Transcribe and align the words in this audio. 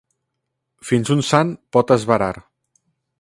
Fins 0.91 1.11
un 1.15 1.21
sant 1.29 1.51
pot 1.77 1.93
esvarar. 1.97 2.35